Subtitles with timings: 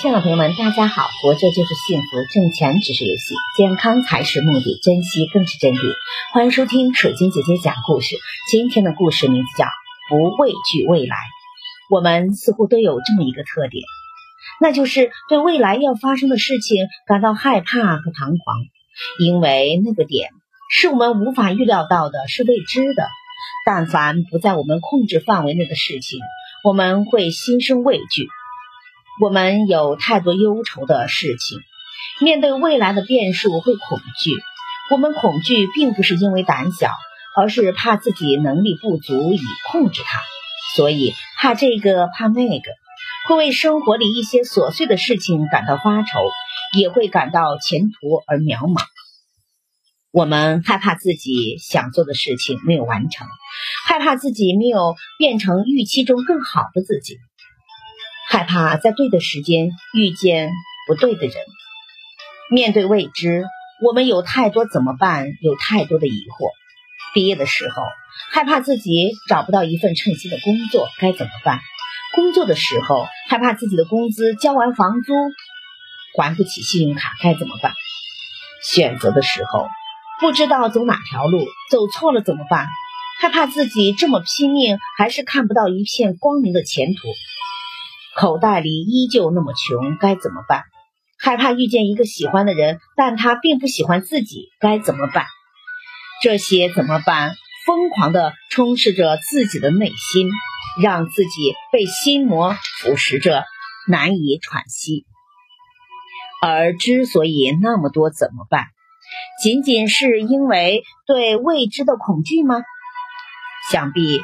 [0.00, 1.10] 亲爱的朋友们，大家好！
[1.20, 5.80] 活着就是幸福，挣钱只是游戏，健康才是目的，珍惜更是真谛。
[6.32, 8.16] 欢迎收听水晶姐姐讲故事。
[8.50, 9.66] 今天的故事名字叫
[10.08, 11.16] 《不畏惧未来》。
[11.90, 13.84] 我们似乎都有这么一个特点，
[14.58, 18.56] 那就是对未来要发生的事情感到害怕和彷徨，
[19.18, 20.30] 因为那个点
[20.70, 23.06] 是我们无法预料到的，是未知的。
[23.66, 26.20] 但凡不在我们控制范围内的事情，
[26.64, 28.26] 我们会心生畏惧。
[29.20, 31.58] 我们有太多忧愁的事情，
[32.22, 34.30] 面对未来的变数会恐惧。
[34.90, 36.90] 我们恐惧并不是因为胆小，
[37.36, 40.22] 而是怕自己能力不足以控制它，
[40.74, 42.70] 所以怕这个怕那个，
[43.28, 46.18] 会为生活里一些琐碎的事情感到发愁，
[46.78, 48.82] 也会感到前途而渺茫。
[50.12, 53.28] 我们害怕自己想做的事情没有完成，
[53.86, 57.18] 害怕自己没有变成预期中更好的自己。
[58.32, 60.52] 害怕在对的时间遇见
[60.86, 61.34] 不对的人，
[62.48, 63.44] 面对未知，
[63.82, 65.26] 我们有太多怎么办？
[65.40, 66.52] 有太多的疑惑。
[67.12, 67.82] 毕业的时候，
[68.30, 71.58] 害怕自己找不到一份称心的工作，该怎么办？
[72.14, 75.12] 工作的时候，害怕自己的工资交完房租
[76.16, 77.72] 还不起信用卡，该怎么办？
[78.62, 79.66] 选择的时候，
[80.20, 82.68] 不知道走哪条路，走错了怎么办？
[83.20, 87.08] 害怕自己这么拼命，还是看不到一片光明的前途。
[88.20, 90.64] 口袋里依旧那么穷，该怎么办？
[91.18, 95.24] 害怕遇见一个喜欢的人，但他并不喜欢自己，该怎么办？
[96.20, 97.34] 这些怎么办？
[97.64, 100.28] 疯狂地充斥着自己的内心，
[100.82, 103.44] 让自己被心魔腐蚀着，
[103.88, 105.06] 难以喘息。
[106.42, 108.66] 而之所以那么多怎么办，
[109.42, 112.56] 仅仅是因为对未知的恐惧吗？
[113.70, 114.20] 想必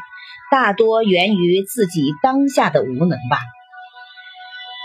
[0.51, 3.39] 大多源于自己当下的无能吧。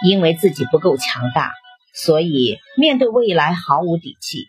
[0.05, 1.51] 因为自己不够强大，
[1.93, 4.45] 所以面对未来毫无底气。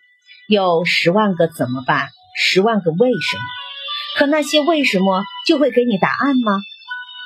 [0.48, 3.42] 有十万个怎么办，十万个为什么？
[4.16, 6.60] 可那些为什么就会给你答案吗？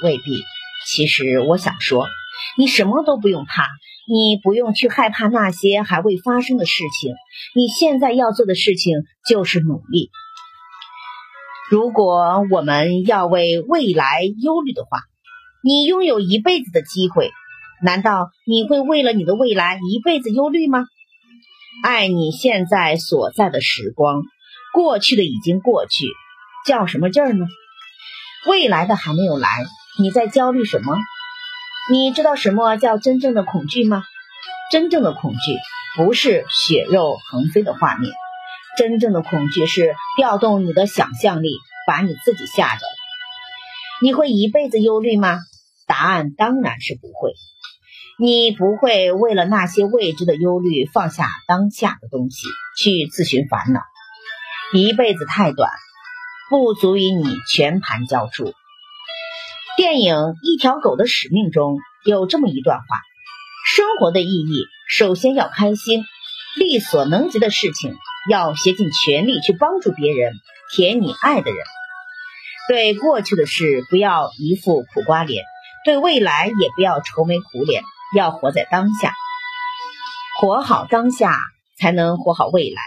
[0.03, 0.43] 未必。
[0.87, 2.07] 其实我想说，
[2.57, 3.67] 你什么都不用怕，
[4.09, 7.15] 你不用去害怕那些还未发生的事情。
[7.55, 10.11] 你现在要做的事情就是努力。
[11.71, 15.01] 如果我们要为未来忧虑的话，
[15.65, 17.33] 你拥有一辈子的机会。
[17.87, 20.87] 难道你会为了你的未来一辈子忧虑吗？
[21.85, 24.23] 爱你现在所在的时光，
[24.75, 26.07] 过去的已经过去，
[26.67, 27.47] 较什么劲儿呢？
[28.49, 29.49] 未来的还没有来，
[30.01, 30.97] 你在焦虑什么？
[31.89, 34.03] 你知道什么叫真正的恐惧吗？
[34.73, 35.39] 真正的恐惧
[35.97, 38.13] 不是血肉横飞的画面，
[38.77, 41.51] 真正的恐惧是调动你的想象力，
[41.87, 42.83] 把你自己吓着。
[44.03, 45.39] 你会一辈子忧虑吗？
[45.87, 47.31] 答案当然是不会。
[48.19, 52.47] 你不会为了那些未知的忧虑放下当下的东西
[52.79, 53.83] 去自寻烦恼。
[54.73, 55.71] 一辈子太短，
[56.49, 58.55] 不足以你全盘交出。
[59.77, 63.03] 电影《一条狗的使命》中有这么一段话：
[63.67, 66.03] 生活的意义，首先要开心，
[66.57, 67.95] 力所能及的事情
[68.31, 70.33] 要竭尽全力去帮助别人，
[70.75, 71.59] 甜你爱的人。
[72.67, 75.45] 对过去的事不要一副苦瓜脸，
[75.85, 77.83] 对未来也不要愁眉苦脸。
[78.15, 79.15] 要活在当下，
[80.41, 81.39] 活好当下，
[81.79, 82.83] 才能活好未来。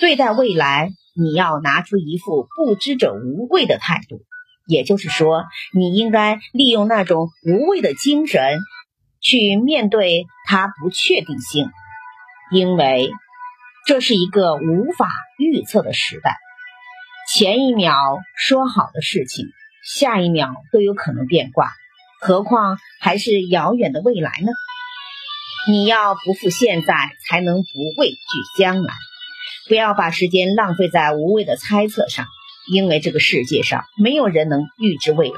[0.00, 4.20] 对待未来，你要拿出一副不知者无畏的态度。
[4.66, 5.44] 也就是说，
[5.74, 8.58] 你应该利用那种无畏的精神
[9.20, 11.68] 去面对它不确定性，
[12.50, 13.10] 因为
[13.86, 16.38] 这是一个无法预测的时代。
[17.30, 17.94] 前一秒
[18.36, 19.46] 说好的事情，
[19.84, 21.70] 下一秒都有可能变卦。
[22.26, 24.52] 何况还是遥远的未来呢？
[25.68, 26.94] 你要不负现在，
[27.28, 27.68] 才能不
[27.98, 28.16] 畏惧
[28.58, 28.94] 将来。
[29.68, 32.26] 不要把时间浪费在无谓的猜测上，
[32.72, 35.36] 因为这个世界上没有人能预知未来。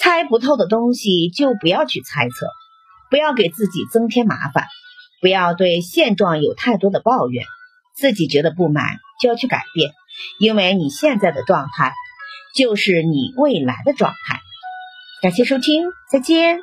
[0.00, 2.46] 猜不透的东西就不要去猜测，
[3.10, 4.68] 不要给自己增添麻烦，
[5.20, 7.44] 不要对现状有太多的抱怨。
[7.96, 9.90] 自己觉得不满就要去改变，
[10.38, 11.92] 因为你现在的状态
[12.54, 14.38] 就是你未来的状态。
[15.24, 16.58] 感谢收听，再见。